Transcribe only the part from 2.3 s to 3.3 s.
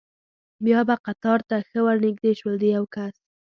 شول، د یو کس.